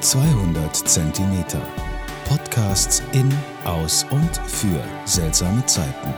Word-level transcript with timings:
200 0.00 0.76
Zentimeter. 0.76 1.60
Podcasts 2.28 3.02
in, 3.12 3.32
aus 3.64 4.04
und 4.10 4.36
für 4.46 4.82
seltsame 5.06 5.64
Zeiten. 5.64 6.14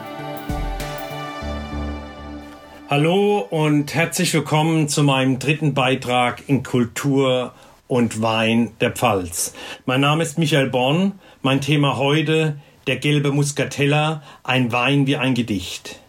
Hallo 2.90 3.38
und 3.38 3.94
herzlich 3.94 4.34
willkommen 4.34 4.88
zu 4.88 5.04
meinem 5.04 5.38
dritten 5.38 5.74
Beitrag 5.74 6.42
in 6.48 6.64
Kultur 6.64 7.52
und 7.86 8.20
Wein 8.20 8.72
der 8.80 8.90
Pfalz. 8.90 9.54
Mein 9.86 10.00
Name 10.00 10.24
ist 10.24 10.38
Michael 10.38 10.70
Born. 10.70 11.12
Mein 11.42 11.60
Thema 11.60 11.96
heute 11.96 12.58
der 12.88 12.96
gelbe 12.96 13.30
Muscatella, 13.30 14.22
ein 14.42 14.72
Wein 14.72 15.06
wie 15.06 15.16
ein 15.16 15.34
Gedicht. 15.34 16.00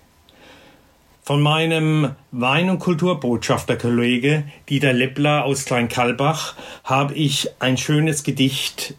Von 1.30 1.44
meinem 1.44 2.16
Wein- 2.32 2.72
und 2.72 2.80
Kulturbotschafterkollege 2.80 4.46
Dieter 4.68 4.94
Leppler 4.94 5.46
aus 5.46 5.66
Kleinkalbach 5.66 6.56
habe 6.84 7.14
ich 7.14 7.52
ein 7.60 7.78
schönes 7.78 8.24
Gedicht 8.24 8.96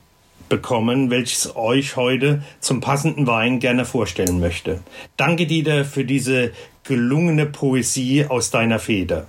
bekommen, 0.48 1.10
welches 1.10 1.56
euch 1.56 1.96
heute 1.96 2.44
zum 2.60 2.80
passenden 2.80 3.26
Wein 3.26 3.58
gerne 3.58 3.84
vorstellen 3.84 4.38
möchte. 4.38 4.80
Danke, 5.16 5.48
Dieter, 5.48 5.84
für 5.84 6.04
diese 6.04 6.52
gelungene 6.84 7.46
Poesie 7.46 8.26
aus 8.26 8.52
deiner 8.52 8.78
Feder. 8.78 9.26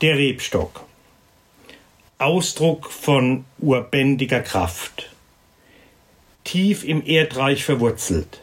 Der 0.00 0.16
Rebstock. 0.16 0.86
Ausdruck 2.16 2.90
von 2.90 3.44
urbändiger 3.58 4.40
Kraft. 4.40 5.10
Tief 6.44 6.82
im 6.82 7.04
Erdreich 7.04 7.62
verwurzelt, 7.62 8.40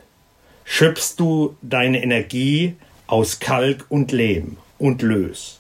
schöpfst 0.64 1.16
du 1.18 1.58
deine 1.64 2.04
Energie 2.04 2.76
aus 3.10 3.40
Kalk 3.40 3.88
und 3.90 4.12
Lehm 4.12 4.58
und 4.78 5.02
Lös 5.02 5.60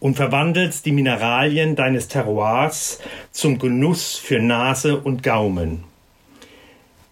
und 0.00 0.16
verwandelst 0.16 0.84
die 0.84 0.92
Mineralien 0.92 1.76
deines 1.76 2.08
Terroirs 2.08 2.98
zum 3.30 3.58
Genuss 3.60 4.16
für 4.16 4.40
Nase 4.40 4.98
und 4.98 5.22
Gaumen. 5.22 5.84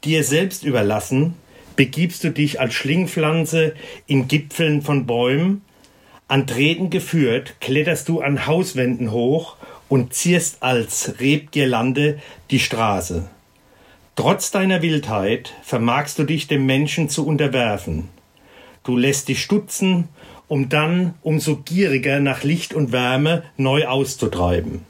Dir 0.03 0.25
selbst 0.25 0.65
überlassen, 0.65 1.35
begibst 1.77 2.25
du 2.25 2.31
dich 2.31 2.61
als 2.61 2.75
Schlingpflanze 2.75 3.75
in 4.09 4.27
Gipfeln 4.27 4.83
von 4.83 5.07
Bäumen, 5.07 5.63
an 6.27 6.47
Treten 6.49 6.91
geführt, 6.91 7.55
kletterst 7.61 8.09
du 8.09 8.21
an 8.21 8.47
Hauswänden 8.47 9.13
hoch 9.13 9.57
und 9.89 10.13
zierst 10.13 10.63
als 10.63 11.21
Rebgirlande 11.21 12.19
die 12.51 12.59
Straße. 12.59 13.29
Trotz 14.17 14.51
deiner 14.51 14.83
Wildheit 14.83 15.55
vermagst 15.63 16.19
du 16.19 16.25
dich 16.25 16.49
dem 16.49 16.67
Menschen 16.67 17.09
zu 17.09 17.27
unterwerfen. 17.27 18.09
Du 18.85 18.97
lässt 18.97 19.29
dich 19.29 19.43
stutzen, 19.43 20.09
um 20.49 20.69
dann 20.69 21.15
umso 21.23 21.57
gieriger 21.57 22.21
nach 22.21 22.43
Licht 22.43 22.75
und 22.75 22.93
Wärme 22.93 23.45
neu 23.57 23.87
auszutreiben. 23.87 24.81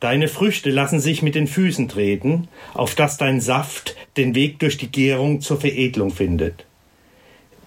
Deine 0.00 0.28
Früchte 0.28 0.70
lassen 0.70 1.00
sich 1.00 1.22
mit 1.22 1.34
den 1.34 1.46
Füßen 1.46 1.88
treten, 1.88 2.48
auf 2.74 2.94
dass 2.94 3.16
dein 3.16 3.40
Saft 3.40 3.96
den 4.16 4.34
Weg 4.34 4.58
durch 4.58 4.76
die 4.76 4.90
Gärung 4.90 5.40
zur 5.40 5.60
Veredelung 5.60 6.10
findet. 6.10 6.66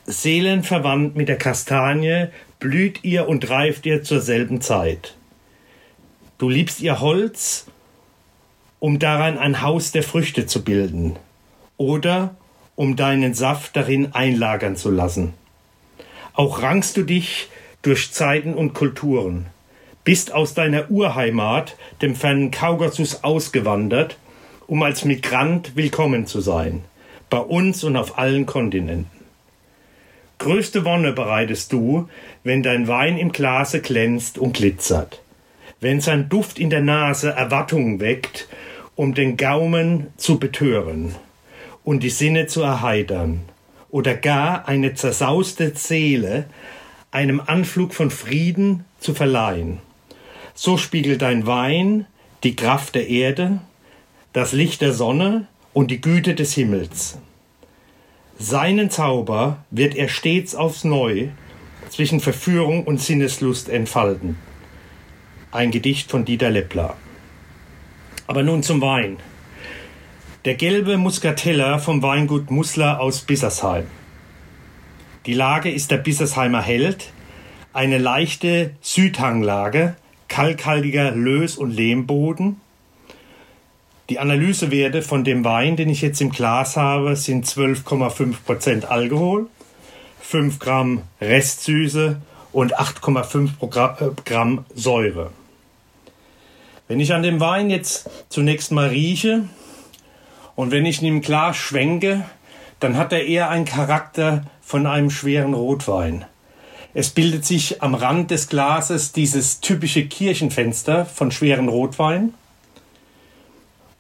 Seelenverwandt 0.06 1.16
mit 1.16 1.30
der 1.30 1.38
Kastanie 1.38 2.28
blüht 2.60 3.04
ihr 3.04 3.28
und 3.28 3.50
reift 3.50 3.86
ihr 3.86 4.04
zur 4.04 4.22
selben 4.22 4.62
Zeit. 4.62 5.16
Du 6.38 6.50
liebst 6.50 6.82
ihr 6.82 7.00
Holz, 7.00 7.66
um 8.80 9.00
daran 9.00 9.38
ein 9.38 9.62
Haus 9.62 9.92
der 9.92 10.04
Früchte 10.04 10.46
zu 10.46 10.64
bilden, 10.64 11.16
oder 11.78 12.36
um 12.78 12.96
deinen 12.96 13.34
Saft 13.34 13.76
darin 13.76 14.14
einlagern 14.14 14.78
zu 14.78 14.92
lassen. 14.92 15.34
Auch 16.34 16.62
rangst 16.62 16.96
du 16.96 17.04
dich 17.04 17.50
durch 17.82 18.14
Zeiten 18.14 18.54
und 18.54 18.74
Kulturen, 18.74 19.48
bist 20.04 20.32
aus 20.32 20.54
deiner 20.54 20.90
Urheimat, 20.92 21.76
dem 22.04 22.16
fernen 22.16 22.52
Kaukasus, 22.52 23.24
ausgewandert, 23.24 24.18
um 24.68 24.84
als 24.84 25.06
Migrant 25.06 25.76
willkommen 25.76 26.28
zu 26.28 26.40
sein, 26.40 26.84
bei 27.32 27.40
uns 27.40 27.84
und 27.84 27.98
auf 27.98 28.20
allen 28.20 28.46
Kontinenten. 28.46 29.10
Größte 30.38 30.86
Wonne 30.86 31.14
bereitest 31.14 31.74
du, 31.74 32.08
wenn 32.44 32.62
dein 32.62 32.88
Wein 32.88 33.18
im 33.18 33.32
Glase 33.32 33.82
glänzt 33.82 34.38
und 34.38 34.54
glitzert, 34.56 35.24
wenn 35.82 36.00
sein 36.00 36.30
Duft 36.30 36.60
in 36.60 36.70
der 36.70 36.82
Nase 36.82 37.32
Erwartungen 37.32 38.00
weckt, 38.00 38.48
um 38.96 39.16
den 39.16 39.36
Gaumen 39.36 40.14
zu 40.18 40.38
betören 40.38 41.16
und 41.88 42.04
die 42.04 42.10
Sinne 42.10 42.48
zu 42.48 42.64
erheitern 42.64 43.44
oder 43.90 44.14
gar 44.14 44.68
eine 44.68 44.94
zersauste 44.96 45.72
Seele 45.74 46.44
einem 47.12 47.40
Anflug 47.40 47.94
von 47.94 48.12
Frieden 48.12 48.84
zu 49.00 49.14
verleihen. 49.14 49.80
So 50.54 50.76
spiegelt 50.76 51.22
dein 51.22 51.48
Wein 51.48 52.06
die 52.44 52.58
Kraft 52.58 52.96
der 52.96 53.08
Erde, 53.08 53.62
das 54.34 54.52
Licht 54.52 54.82
der 54.82 54.92
Sonne 54.92 55.48
und 55.72 55.90
die 55.90 56.02
Güte 56.02 56.36
des 56.36 56.54
Himmels. 56.56 57.20
Seinen 58.38 58.90
Zauber 58.90 59.64
wird 59.72 59.96
er 59.96 60.10
stets 60.10 60.56
aufs 60.56 60.84
Neu 60.84 61.30
zwischen 61.88 62.20
Verführung 62.20 62.84
und 62.84 63.00
Sinneslust 63.00 63.70
entfalten. 63.70 64.38
Ein 65.54 65.72
Gedicht 65.72 66.12
von 66.12 66.26
Dieter 66.26 66.50
Leppler. 66.50 66.98
Aber 68.28 68.44
nun 68.44 68.62
zum 68.62 68.82
Wein. 68.82 69.16
Der 70.46 70.56
gelbe 70.56 70.98
Muscatella 70.98 71.80
vom 71.80 72.02
Weingut 72.04 72.52
Musler 72.52 73.02
aus 73.02 73.22
Bissersheim. 73.22 73.88
Die 75.26 75.34
Lage 75.34 75.70
ist 75.72 75.92
der 75.92 75.98
Bissersheimer 75.98 76.62
Held, 76.62 77.12
eine 77.74 77.98
leichte 77.98 78.72
Südhanglage, 78.80 79.98
kalkhaltiger 80.30 81.12
Lös- 81.12 81.58
und 81.58 81.72
Lehmboden. 81.72 82.62
Die 84.10 84.20
Analysewerte 84.20 85.02
von 85.02 85.24
dem 85.26 85.44
Wein, 85.44 85.76
den 85.76 85.90
ich 85.90 86.02
jetzt 86.02 86.22
im 86.22 86.30
Glas 86.30 86.78
habe, 86.78 87.16
sind 87.16 87.46
12,5 87.46 88.36
Prozent 88.46 88.86
Alkohol, 88.86 89.48
5 90.22 90.60
Gramm 90.60 91.02
Restsüße 91.20 92.22
und 92.54 92.80
8,5 92.80 94.24
Gramm 94.24 94.66
Säure. 94.74 95.32
Wenn 96.88 97.02
ich 97.02 97.12
an 97.14 97.24
dem 97.24 97.42
Wein 97.42 97.70
jetzt 97.70 98.10
zunächst 98.30 98.72
mal 98.72 98.88
rieche, 98.88 99.50
und 100.58 100.72
wenn 100.72 100.88
ich 100.88 101.04
ihn 101.04 101.22
Glas 101.22 101.56
schwenke, 101.56 102.26
dann 102.80 102.98
hat 102.98 103.14
er 103.14 103.26
eher 103.26 103.50
einen 103.50 103.66
Charakter 103.66 104.44
von 104.60 104.88
einem 104.88 105.12
schweren 105.12 105.54
Rotwein. 105.54 106.26
Es 106.96 107.12
bildet 107.12 107.46
sich 107.46 107.84
am 107.84 107.94
Rand 107.94 108.32
des 108.32 108.50
Glases 108.50 109.12
dieses 109.12 109.62
typische 109.62 110.08
Kirchenfenster 110.08 111.06
von 111.06 111.30
schweren 111.30 111.70
Rotwein. 111.70 112.34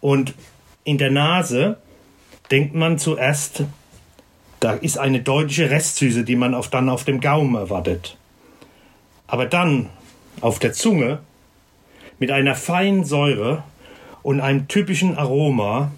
Und 0.01 0.33
in 0.83 0.97
der 0.97 1.11
Nase 1.11 1.77
denkt 2.49 2.73
man 2.73 2.97
zuerst, 2.97 3.63
da 4.59 4.71
ist 4.73 4.97
eine 4.97 5.21
deutliche 5.21 5.69
Restsüße, 5.69 6.23
die 6.23 6.35
man 6.35 6.55
auf, 6.55 6.71
dann 6.71 6.89
auf 6.89 7.03
dem 7.03 7.21
Gaumen 7.21 7.53
erwartet. 7.53 8.17
Aber 9.27 9.45
dann 9.45 9.89
auf 10.41 10.57
der 10.57 10.73
Zunge 10.73 11.19
mit 12.17 12.31
einer 12.31 12.55
feinen 12.55 13.05
Säure 13.05 13.63
und 14.23 14.41
einem 14.41 14.67
typischen 14.67 15.19
Aroma 15.19 15.91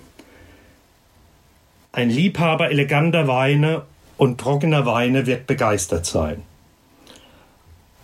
ein 1.91 2.09
Liebhaber 2.09 2.69
eleganter 2.69 3.27
Weine 3.27 3.83
und 4.17 4.39
trockener 4.39 4.85
Weine 4.85 5.25
wird 5.25 5.47
begeistert 5.47 6.05
sein. 6.05 6.43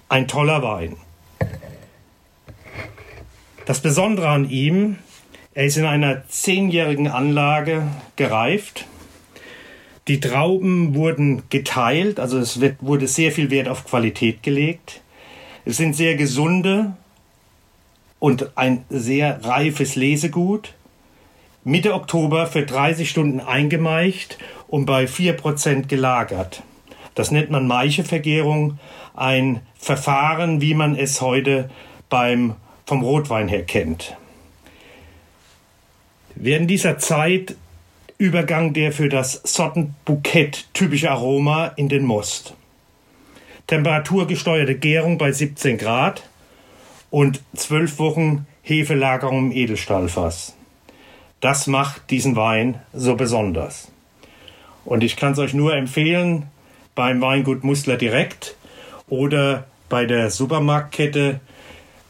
Ein 0.09 0.27
toller 0.27 0.63
Wein. 0.63 0.97
Das 3.65 3.81
Besondere 3.81 4.29
an 4.29 4.49
ihm, 4.49 4.97
er 5.53 5.65
ist 5.65 5.77
in 5.77 5.85
einer 5.85 6.27
zehnjährigen 6.27 7.07
Anlage 7.07 7.87
gereift. 8.15 8.85
Die 10.07 10.19
Trauben 10.19 10.93
wurden 10.93 11.43
geteilt, 11.49 12.19
also 12.19 12.37
es 12.37 12.61
wird, 12.61 12.77
wurde 12.81 13.07
sehr 13.07 13.31
viel 13.31 13.49
Wert 13.49 13.67
auf 13.67 13.85
Qualität 13.85 14.43
gelegt. 14.43 15.01
Es 15.65 15.77
sind 15.77 15.95
sehr 15.95 16.15
gesunde 16.15 16.93
und 18.19 18.55
ein 18.55 18.85
sehr 18.89 19.43
reifes 19.43 19.95
Lesegut. 19.95 20.73
Mitte 21.67 21.95
Oktober 21.95 22.45
für 22.45 22.61
30 22.61 23.09
Stunden 23.09 23.39
eingemeicht 23.39 24.37
und 24.67 24.85
bei 24.85 25.05
4% 25.05 25.87
gelagert. 25.87 26.61
Das 27.15 27.31
nennt 27.31 27.49
man 27.49 27.65
Maichevergärung, 27.65 28.77
ein 29.15 29.61
Verfahren, 29.75 30.61
wie 30.61 30.75
man 30.75 30.95
es 30.95 31.21
heute 31.21 31.71
beim, 32.07 32.53
vom 32.85 33.01
Rotwein 33.01 33.47
her 33.47 33.63
kennt. 33.63 34.15
Während 36.35 36.69
dieser 36.69 36.99
Zeit 36.99 37.55
Übergang 38.19 38.73
der 38.73 38.91
für 38.91 39.09
das 39.09 39.41
Sortenbukett 39.43 40.67
typische 40.73 41.09
Aroma 41.09 41.73
in 41.77 41.89
den 41.89 42.05
Most. 42.05 42.53
Temperaturgesteuerte 43.65 44.75
Gärung 44.75 45.17
bei 45.17 45.31
17 45.31 45.79
Grad 45.79 46.29
und 47.09 47.41
12 47.55 47.97
Wochen 47.97 48.45
Hefelagerung 48.61 49.47
im 49.47 49.51
Edelstahlfass. 49.51 50.55
Das 51.45 51.67
macht 51.67 52.09
diesen 52.09 52.35
Wein 52.35 52.81
so 52.91 53.13
besonders. 53.13 53.91
Und 54.83 55.03
ich 55.03 55.15
kann 55.15 55.33
es 55.33 55.37
euch 55.37 55.53
nur 55.53 55.75
empfehlen, 55.75 56.47
beim 56.95 57.21
Weingut 57.21 57.63
Musler 57.63 57.97
direkt 57.97 58.55
oder 59.09 59.65
bei 59.87 60.07
der 60.07 60.31
Supermarktkette 60.31 61.39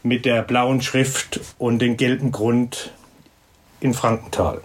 mit 0.02 0.24
der 0.24 0.40
blauen 0.40 0.80
Schrift 0.80 1.40
und 1.58 1.80
dem 1.80 1.98
gelben 1.98 2.32
Grund 2.32 2.94
in 3.80 3.92
Frankenthal. 3.92 4.62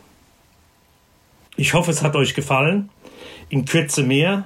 Ich 1.57 1.73
hoffe, 1.73 1.91
es 1.91 2.01
hat 2.01 2.15
euch 2.15 2.33
gefallen. 2.33 2.89
In 3.49 3.65
Kürze 3.65 4.03
mehr. 4.03 4.45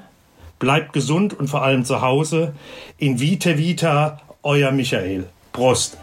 Bleibt 0.57 0.91
gesund 0.91 1.35
und 1.35 1.49
vor 1.51 1.61
allem 1.61 1.85
zu 1.85 2.01
Hause. 2.01 2.55
In 2.97 3.19
Vita 3.19 3.59
Vita, 3.59 4.19
euer 4.41 4.71
Michael. 4.71 5.29
Prost. 5.51 5.99